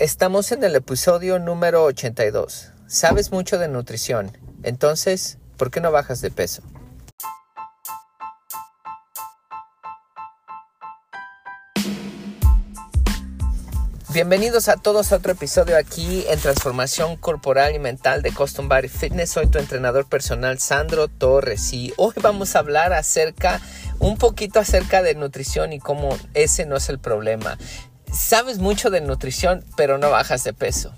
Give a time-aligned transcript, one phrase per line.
[0.00, 2.70] Estamos en el episodio número 82.
[2.86, 4.30] Sabes mucho de nutrición,
[4.62, 6.62] entonces, ¿por qué no bajas de peso?
[14.10, 18.86] Bienvenidos a todos a otro episodio aquí en Transformación Corporal y Mental de Custom Body
[18.88, 19.30] Fitness.
[19.30, 23.60] Soy tu entrenador personal Sandro Torres y hoy vamos a hablar acerca,
[23.98, 27.58] un poquito acerca de nutrición y cómo ese no es el problema
[28.12, 30.92] sabes mucho de nutrición, pero no bajas de peso.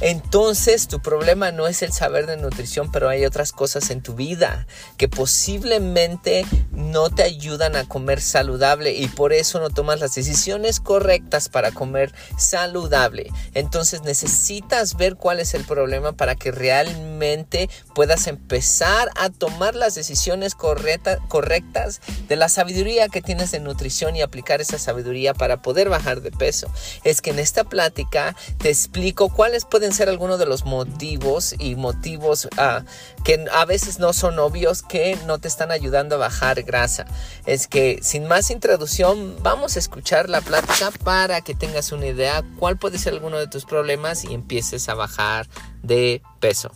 [0.00, 4.14] Entonces tu problema no es el saber de nutrición, pero hay otras cosas en tu
[4.14, 10.14] vida que posiblemente no te ayudan a comer saludable y por eso no tomas las
[10.14, 13.30] decisiones correctas para comer saludable.
[13.54, 19.94] Entonces necesitas ver cuál es el problema para que realmente puedas empezar a tomar las
[19.94, 25.88] decisiones correctas de la sabiduría que tienes de nutrición y aplicar esa sabiduría para poder
[25.88, 26.70] bajar de peso.
[27.04, 31.76] Es que en esta plática te explico cuáles pueden ser algunos de los motivos y
[31.76, 32.82] motivos ah,
[33.24, 37.06] que a veces no son obvios que no te están ayudando a bajar grasa.
[37.44, 42.42] Es que sin más introducción vamos a escuchar la plática para que tengas una idea
[42.58, 45.46] cuál puede ser alguno de tus problemas y empieces a bajar
[45.82, 46.70] de peso.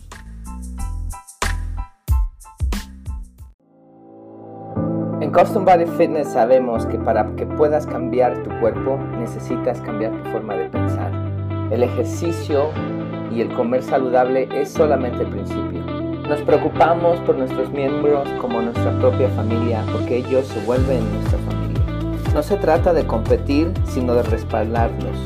[5.21, 10.31] En Custom Body Fitness sabemos que para que puedas cambiar tu cuerpo necesitas cambiar tu
[10.31, 11.11] forma de pensar.
[11.71, 12.69] El ejercicio
[13.33, 15.81] y el comer saludable es solamente el principio.
[16.27, 21.81] Nos preocupamos por nuestros miembros como nuestra propia familia porque ellos se vuelven nuestra familia.
[22.33, 25.17] No se trata de competir, sino de respaldarlos.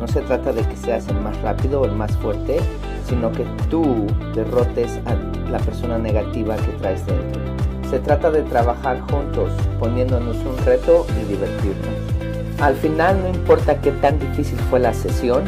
[0.00, 2.58] No se trata de que seas el más rápido o el más fuerte,
[3.06, 5.14] sino que tú derrotes a
[5.50, 7.42] la persona negativa que traes dentro.
[7.90, 12.14] Se trata de trabajar juntos, poniéndonos un reto y divertirnos.
[12.60, 15.44] Al final no importa qué tan difícil fue la sesión,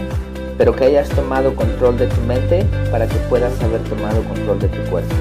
[0.58, 4.68] pero que hayas tomado control de tu mente para que puedas haber tomado control de
[4.68, 5.14] tu cuerpo.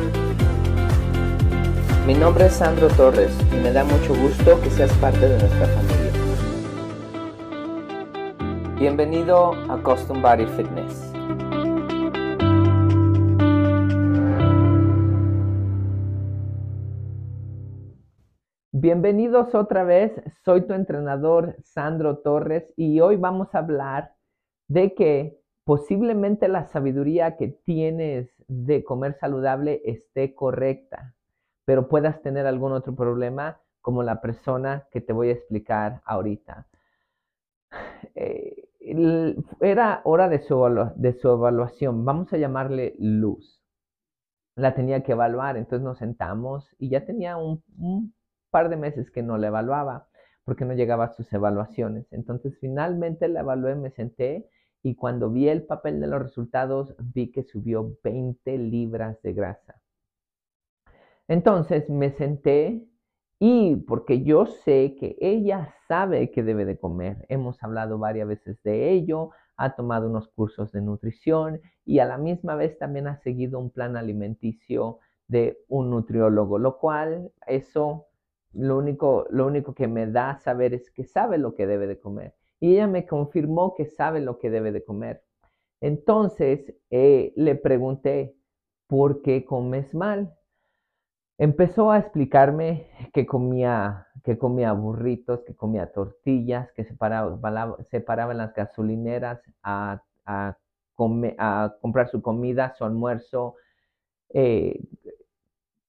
[2.07, 5.67] Mi nombre es Sandro Torres y me da mucho gusto que seas parte de nuestra
[5.67, 6.05] familia.
[8.77, 11.11] Bienvenido a Custom Body Fitness.
[18.71, 20.11] Bienvenidos otra vez,
[20.43, 24.14] soy tu entrenador Sandro Torres y hoy vamos a hablar
[24.67, 31.15] de que posiblemente la sabiduría que tienes de comer saludable esté correcta,
[31.65, 36.67] pero puedas tener algún otro problema como la persona que te voy a explicar ahorita.
[38.15, 38.69] Eh,
[39.61, 40.63] era hora de su,
[41.27, 43.63] evaluación, vamos a llamarle luz.
[44.55, 48.13] La tenía que evaluar, entonces nos sentamos y ya tenía un, un
[48.51, 50.07] par de meses que no la evaluaba
[50.45, 52.05] porque no llegaba a sus evaluaciones.
[52.11, 54.47] Entonces finalmente la evalué, me senté
[54.85, 59.81] y cuando vi el papel de los resultados vi que subió 20 libras de grasa.
[61.27, 62.87] Entonces me senté
[63.39, 68.61] y porque yo sé que ella sabe que debe de comer, hemos hablado varias veces
[68.61, 73.17] de ello, ha tomado unos cursos de nutrición y a la misma vez también ha
[73.17, 78.05] seguido un plan alimenticio de un nutriólogo, lo cual eso
[78.53, 81.99] lo único, lo único que me da saber es que sabe lo que debe de
[81.99, 85.23] comer y ella me confirmó que sabe lo que debe de comer.
[85.81, 88.35] Entonces eh, le pregunté,
[88.87, 90.33] ¿por qué comes mal?
[91.37, 97.37] Empezó a explicarme que comía, que comía burritos, que comía tortillas, que se paraba,
[98.31, 100.57] en las gasolineras a, a,
[100.95, 103.55] comprar su comida, su almuerzo,
[104.29, 104.79] eh,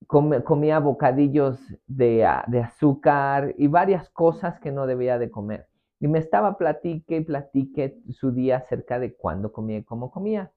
[0.06, 5.68] comía bocadillos de, de azúcar y varias cosas que no debía de comer.
[6.00, 10.52] Y me estaba platique y platique su día acerca de cuándo comía y cómo comía.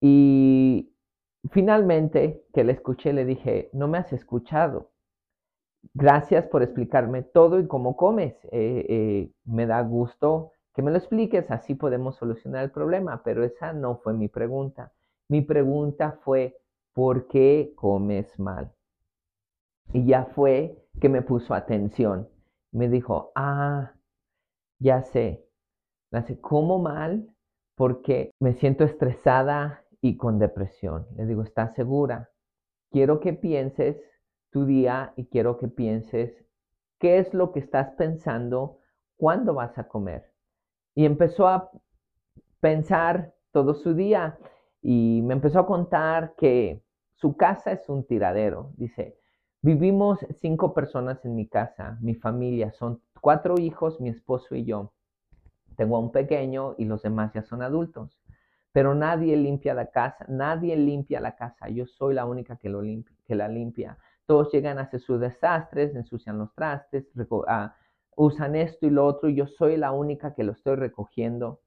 [0.00, 0.92] Y
[1.50, 4.90] finalmente que le escuché, le dije, no me has escuchado.
[5.94, 8.34] Gracias por explicarme todo y cómo comes.
[8.52, 13.44] Eh, eh, me da gusto que me lo expliques, así podemos solucionar el problema, pero
[13.44, 14.92] esa no fue mi pregunta.
[15.28, 16.58] Mi pregunta fue,
[16.92, 18.72] ¿por qué comes mal?
[19.92, 22.28] Y ya fue que me puso atención
[22.74, 23.93] me dijo, ah,
[24.78, 25.44] ya sé,
[26.22, 27.28] sé como mal
[27.74, 31.06] porque me siento estresada y con depresión.
[31.16, 32.30] Le digo, ¿estás segura?
[32.90, 33.96] Quiero que pienses
[34.50, 36.44] tu día y quiero que pienses
[37.00, 38.78] qué es lo que estás pensando
[39.16, 40.32] cuando vas a comer.
[40.94, 41.70] Y empezó a
[42.60, 44.38] pensar todo su día
[44.80, 46.84] y me empezó a contar que
[47.14, 48.72] su casa es un tiradero.
[48.76, 49.18] Dice,
[49.64, 54.92] Vivimos cinco personas en mi casa, mi familia, son cuatro hijos, mi esposo y yo.
[55.78, 58.20] Tengo a un pequeño y los demás ya son adultos.
[58.70, 61.70] Pero nadie limpia la casa, nadie limpia la casa.
[61.70, 63.96] Yo soy la única que, lo que la limpia.
[64.26, 67.06] Todos llegan a hacer sus desastres, ensucian los trastes,
[67.48, 67.74] ah,
[68.14, 71.62] usan esto y lo otro, yo soy la única que lo estoy recogiendo.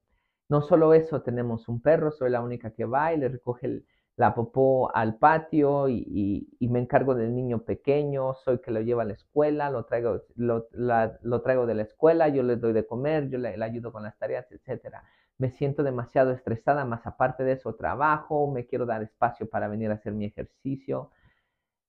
[0.50, 3.82] No solo eso, tenemos un perro, soy la única que va y le recoge
[4.18, 9.06] la popó al patio y, me encargo del niño pequeño, soy que lo lleva a
[9.06, 13.38] la escuela, lo traigo, lo, traigo de la escuela, yo le doy de comer, yo
[13.38, 14.96] le, ayudo con las tareas, etc.
[15.38, 19.92] Me siento demasiado estresada, más aparte de eso trabajo, me quiero dar espacio para venir
[19.92, 21.12] a hacer mi ejercicio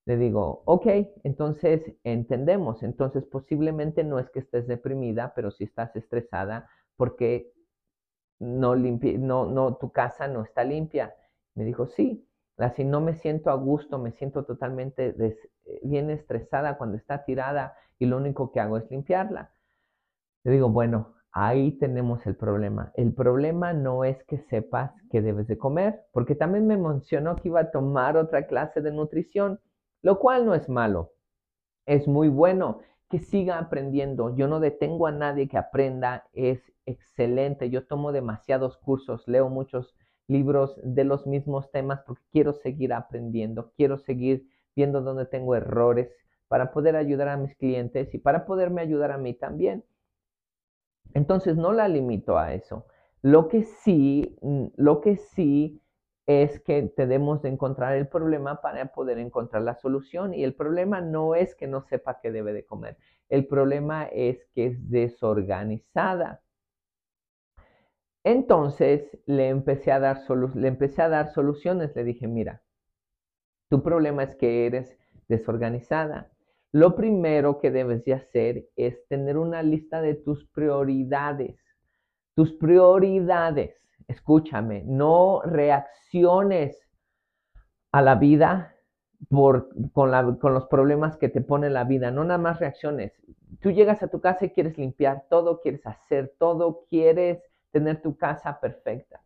[0.09, 0.87] le digo, ok,
[1.23, 6.67] entonces entendemos, entonces posiblemente no es que estés deprimida, pero si estás estresada
[6.97, 7.53] porque
[8.39, 11.15] no, no, no, tu casa no está limpia.
[11.59, 12.27] Me dijo, sí,
[12.57, 15.15] así no me siento a gusto, me siento totalmente
[15.83, 19.53] bien estresada cuando está tirada y lo único que hago es limpiarla.
[20.45, 22.93] Le digo, bueno, ahí tenemos el problema.
[22.95, 27.49] El problema no es que sepas que debes de comer, porque también me mencionó que
[27.49, 29.61] iba a tomar otra clase de nutrición
[30.03, 31.13] lo cual no es malo.
[31.87, 34.37] Es muy bueno que siga aprendiendo.
[34.37, 37.71] Yo no detengo a nadie que aprenda, es excelente.
[37.71, 39.95] Yo tomo demasiados cursos, leo muchos
[40.29, 44.47] libros de los mismos temas porque quiero seguir aprendiendo, quiero seguir
[44.77, 46.09] viendo dónde tengo errores
[46.47, 49.85] para poder ayudar a mis clientes y para poderme ayudar a mí también.
[51.15, 52.87] Entonces no la limito a eso.
[53.23, 55.83] Lo que sí, mm, lo que sí
[56.27, 60.35] es que tenemos de encontrar el problema para poder encontrar la solución.
[60.35, 62.99] Y el problema no es que no sepa qué debe de comer.
[63.29, 66.43] El problema es que es desorganizada.
[68.25, 70.21] Entonces le empecé a dar,
[70.55, 71.95] le empecé a dar soluciones.
[71.95, 72.63] Le dije, mira,
[73.69, 74.97] tu problema es que eres
[75.29, 76.31] desorganizada.
[76.73, 81.59] Lo primero que debes de hacer es tener una lista de tus prioridades.
[82.35, 86.81] Tus prioridades escúchame, no reacciones
[87.93, 88.75] a la vida
[89.29, 93.13] por, con, con, los problemas que te pone la vida, no nada más reacciones.
[93.61, 98.17] Tú llegas a tu casa y quieres limpiar todo, quieres hacer todo, quieres tener tu
[98.17, 99.23] casa perfecta.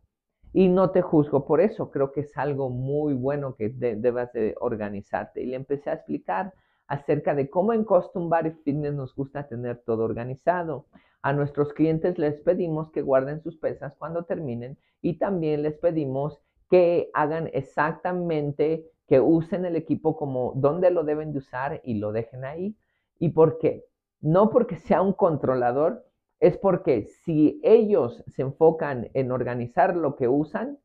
[0.53, 4.55] Y no te juzgo por eso, creo que es algo muy bueno que debas de
[4.59, 5.41] organizarte.
[5.41, 6.53] Y le empecé a explicar
[6.87, 10.85] acerca de cómo en Custom Body Fitness nos gusta tener todo organizado.
[11.23, 16.39] A nuestros clientes les pedimos que guarden sus pesas cuando terminen y también les pedimos
[16.69, 22.11] que hagan exactamente, que usen el equipo como donde lo deben de usar y lo
[22.11, 22.75] dejen ahí.
[23.19, 23.85] ¿Y por qué?
[24.21, 26.05] No porque sea un controlador,
[26.39, 30.77] es porque si ellos se enfocan en organizar lo que usan,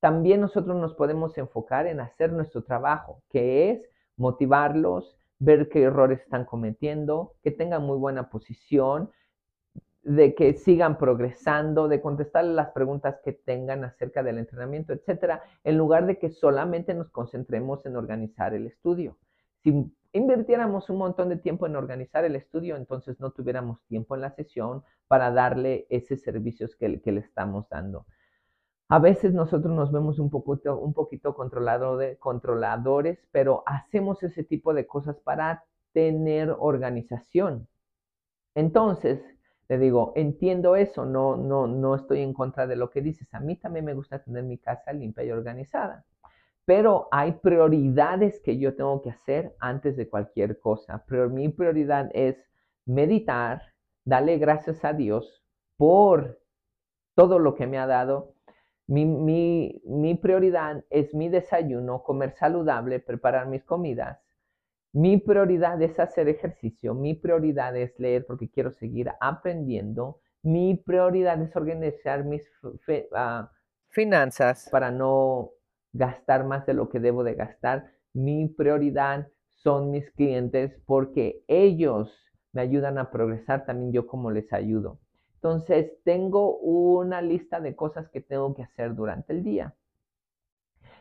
[0.00, 6.20] también nosotros nos podemos enfocar en hacer nuestro trabajo, que es motivarlos, ver qué errores
[6.20, 9.10] están cometiendo, que tengan muy buena posición,
[10.02, 15.76] de que sigan progresando, de contestar las preguntas que tengan acerca del entrenamiento, etcétera, en
[15.76, 19.18] lugar de que solamente nos concentremos en organizar el estudio.
[20.16, 24.30] Invirtiéramos un montón de tiempo en organizar el estudio, entonces no tuviéramos tiempo en la
[24.30, 28.06] sesión para darle esos servicios que, le estamos dando.
[28.88, 34.44] A veces nosotros nos vemos un poquito, un poquito controlado de, controladores, pero hacemos ese
[34.44, 37.68] tipo de cosas para tener organización.
[38.54, 39.20] Entonces,
[39.68, 43.32] le digo, entiendo eso, no, no, no estoy en contra de lo que dices.
[43.34, 46.04] A mí también me gusta tener mi casa limpia y organizada.
[46.66, 51.04] Pero hay prioridades que yo tengo que hacer antes de cualquier cosa.
[51.08, 52.36] Pero mi prioridad es
[52.84, 53.62] meditar,
[54.04, 55.42] darle gracias a Dios
[55.78, 56.38] por
[57.14, 58.34] todo lo que me ha dado.
[58.86, 64.18] Mi, mi, mi prioridad es mi desayuno, comer saludable, preparar mis comidas
[64.96, 71.42] mi prioridad es hacer ejercicio, mi prioridad es leer porque quiero seguir aprendiendo, mi prioridad
[71.42, 72.42] es organizar mis
[73.14, 73.52] ah,
[73.90, 75.50] finanzas para no
[75.96, 77.90] gastar más de lo que debo de gastar.
[78.12, 82.12] Mi prioridad son mis clientes porque ellos
[82.52, 84.98] me ayudan a progresar también yo como les ayudo.
[85.34, 89.74] Entonces, tengo una lista de cosas que tengo que hacer durante el día.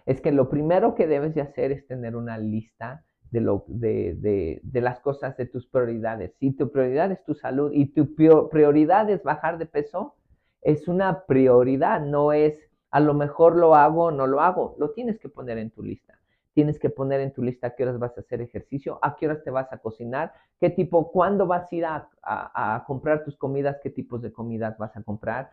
[0.05, 4.61] Es que lo primero que debes de hacer es tener una lista de, lo, de,
[4.63, 6.33] de, las cosas de tus prioridades.
[6.39, 8.13] Si tu prioridad es tu salud y tu
[8.49, 10.15] prioridad es bajar de peso,
[10.61, 12.55] es una prioridad, no es
[12.95, 15.83] a lo mejor lo hago o no lo hago, lo tienes que poner en tu
[15.83, 16.17] lista.
[16.53, 19.25] Tienes que poner en tu lista a qué horas vas a hacer ejercicio, a qué
[19.25, 23.35] horas te vas a cocinar, qué tipo, cuándo vas a ir a, a comprar tus
[23.35, 25.49] comidas, qué tipos de comidas vas a comprar,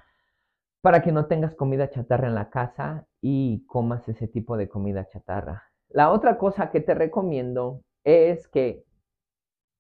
[0.83, 5.09] para que no tengas comida chatarra en la casa y comas ese tipo de comida
[5.09, 5.65] chatarra.
[5.89, 8.85] La otra cosa que te recomiendo es que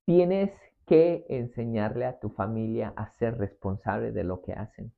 [0.04, 0.50] tienes
[0.84, 4.92] que enseñarle a tu familia a ser responsable de lo que hacen.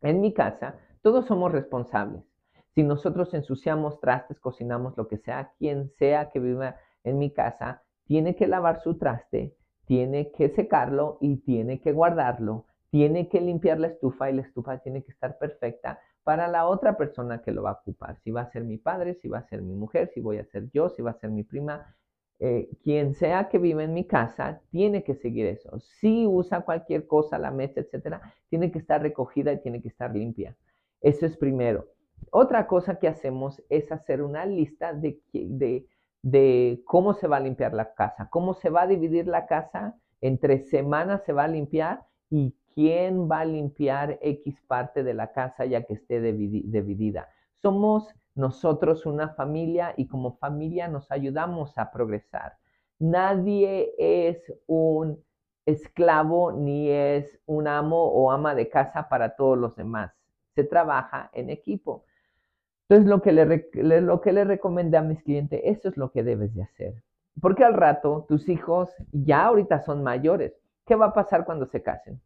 [0.00, 2.22] En mi casa, todos somos responsables.
[2.74, 7.82] Si nosotros ensuciamos trastes, cocinamos lo que sea, quien sea que viva en mi casa,
[8.06, 9.54] tiene que lavar su traste,
[9.84, 14.78] tiene que secarlo y tiene que guardarlo, tiene que limpiar la estufa y la estufa
[14.78, 18.18] tiene que estar perfecta para la otra persona que lo va a ocupar.
[18.20, 20.44] Si va a ser mi padre, si va a ser mi mujer, si voy a
[20.44, 21.94] ser yo, si va a ser mi prima,
[22.38, 25.78] eh, quien sea que vive en mi casa, tiene que seguir eso.
[25.80, 30.14] Si usa cualquier cosa, la mesa, etcétera, tiene que estar recogida y tiene que estar
[30.14, 30.56] limpia.
[31.02, 31.88] Eso es primero.
[32.30, 35.86] Otra cosa que hacemos es hacer una lista de, de,
[36.22, 39.96] de cómo se va a limpiar la casa, cómo se va a dividir la casa,
[40.20, 45.32] entre semanas se va a limpiar y quién va a limpiar X parte de la
[45.32, 47.28] casa ya que esté dividida.
[47.60, 52.54] Somos nosotros una familia y como familia nos ayudamos a progresar.
[52.98, 55.22] Nadie es un
[55.66, 60.12] esclavo ni es un amo o ama de casa para todos los demás.
[60.54, 62.04] Se trabaja en equipo.
[62.88, 66.22] Entonces, lo que le, lo que le recomendé a mis clientes, eso es lo que
[66.22, 67.02] debes de hacer.
[67.40, 70.52] Porque al rato tus hijos ya ahorita son mayores.
[70.84, 72.20] ¿Qué va a pasar cuando se casen?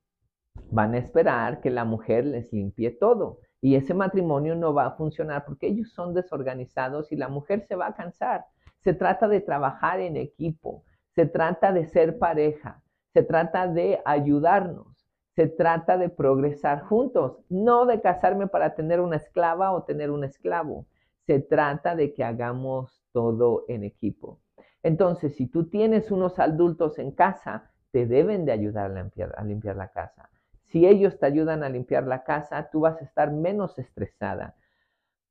[0.71, 3.38] Van a esperar que la mujer les limpie todo.
[3.61, 7.76] Y ese matrimonio no va a funcionar porque ellos son desorganizados y la mujer se
[7.76, 8.45] va a cansar.
[8.83, 14.96] Se trata de trabajar en equipo, se trata de ser pareja, se trata de ayudarnos.
[15.37, 20.25] Se trata de progresar juntos, no de casarme para tener una esclava o tener un
[20.25, 20.87] esclavo.
[21.26, 24.40] Se trata de que hagamos todo en equipo.
[24.83, 29.88] Entonces, si tú tienes unos adultos en casa, te deben de ayudar a limpiar, la
[29.88, 30.31] casa.
[30.62, 34.55] Si ellos te ayudan a limpiar la casa, tú vas a estar menos estresada.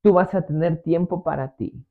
[0.03, 1.83] Tú vas a tener tiempo para ti.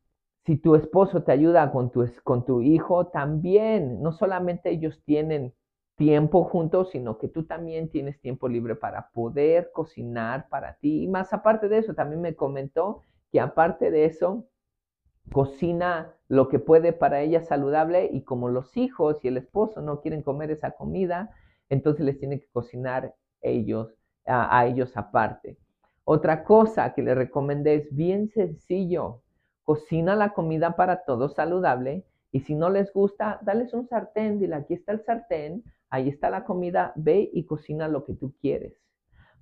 [0.46, 5.52] Si tu esposo te ayuda con tu, con tu hijo, también, no solamente ellos tienen
[5.96, 11.04] tiempo juntos, sino que tú también tienes tiempo libre para poder cocinar para ti.
[11.04, 14.46] Y más aparte de eso, también me comentó que aparte de eso,
[15.32, 20.00] cocina lo que puede para ella saludable y como los hijos y el esposo no
[20.00, 21.30] quieren comer esa comida,
[21.68, 23.94] entonces les tiene que cocinar ellos
[24.26, 25.56] a, a ellos aparte.
[26.04, 29.22] Otra cosa que le recomendé es bien sencillo.
[29.62, 34.56] Cocina la comida para todos saludable y si no les gusta, dales un sartén, dile
[34.56, 38.74] aquí está el sartén, ahí está la comida, ve y cocina lo que tú quieres.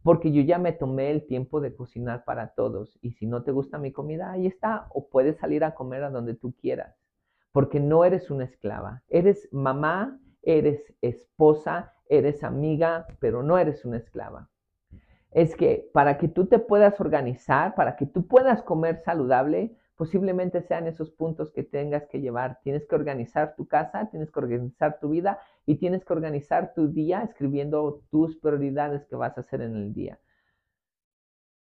[0.02, 3.52] Porque yo ya me tomé el tiempo de cocinar para todos y si no te
[3.52, 6.96] gusta mi comida, ahí está, o puedes salir a comer a donde tú quieras.
[7.52, 13.98] Porque no eres una esclava, eres mamá, eres esposa, eres amiga, pero no eres una
[13.98, 14.50] esclava.
[15.30, 20.62] Es que para que tú te puedas organizar, para que tú puedas comer saludable, posiblemente
[20.62, 22.58] sean esos puntos que tengas que llevar.
[22.62, 26.88] Tienes que organizar tu casa, tienes que organizar tu vida y tienes que organizar tu
[26.88, 30.18] día escribiendo tus prioridades que vas a hacer en el día.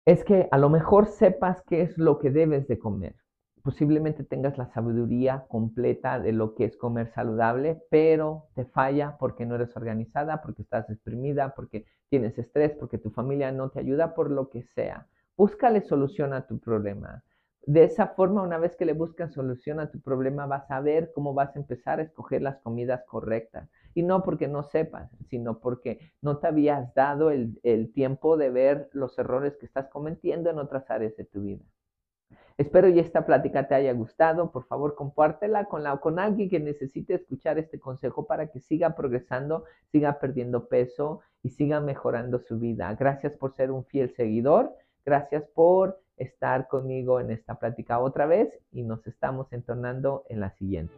[0.05, 3.15] Es que a lo mejor sepas qué es lo que debes de comer.
[3.63, 9.45] Posiblemente tengas la sabiduría completa de lo que es comer saludable, pero te falla porque
[9.45, 14.15] no eres organizada, porque estás exprimida, porque tienes estrés, porque tu familia no te ayuda,
[14.15, 15.07] por lo que sea.
[15.37, 17.23] Búscale solución a tu problema.
[17.67, 21.11] De esa forma, una vez que le buscas solución a tu problema, vas a ver
[21.13, 23.69] cómo vas a empezar a escoger las comidas correctas.
[23.93, 27.59] Y no porque no sepas, sino porque no te habías dado el,
[27.93, 31.63] tiempo de ver los errores que estás cometiendo en otras áreas de tu vida.
[32.57, 34.51] Espero y esta plática te haya gustado.
[34.51, 38.95] Por favor, compártela con, la, con alguien que necesite escuchar este consejo para que siga
[38.95, 42.93] progresando, siga perdiendo peso y siga mejorando su vida.
[42.95, 44.75] Gracias por ser un fiel seguidor.
[45.05, 50.51] Gracias por estar conmigo en esta plática otra vez y nos estamos entonando en la
[50.51, 50.93] siguiente.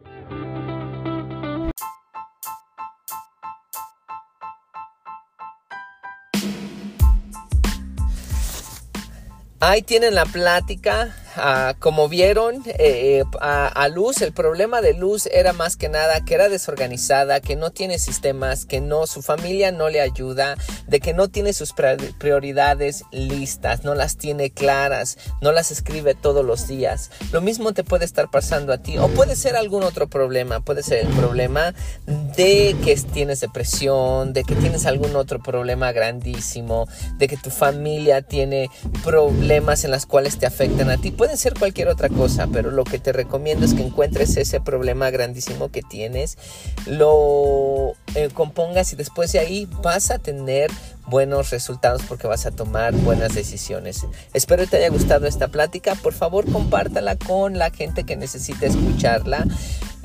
[9.66, 11.16] Ahí tienen la plática
[11.78, 16.34] Como vieron eh, eh, a, Luz, el problema de Luz era más que nada que
[16.34, 21.12] era desorganizada, que no tiene sistemas, que no, su familia no le ayuda, de que
[21.12, 21.72] no tiene sus
[22.18, 27.10] prioridades listas, no las tiene claras, no las escribe todos los días.
[27.32, 30.82] Lo mismo te puede estar pasando a ti o puede ser algún otro problema, puede
[30.82, 31.74] ser el problema
[32.06, 36.86] de que tienes depresión, de que tienes algún otro problema grandísimo,
[37.18, 38.70] de que tu familia tiene
[39.02, 42.98] problemas en las cuales te afectan a ti ser cualquier otra cosa, pero lo que
[42.98, 46.38] te recomiendo es que encuentres ese problema grandísimo que tienes,
[46.86, 50.70] lo eh, compongas y después de ahí vas a tener
[51.06, 54.06] buenos resultados porque vas a tomar buenas decisiones.
[54.32, 55.94] Espero te haya gustado esta plática.
[55.94, 59.46] Por favor, compártala con la gente que necesita escucharla.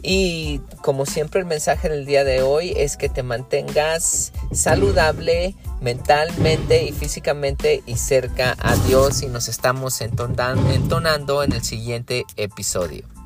[0.02, 6.84] Y como siempre el mensaje del día de hoy es que te mantengas saludable, mentalmente
[6.84, 13.19] y físicamente y cerca a Dios y nos estamos entonando en el siguiente episodio.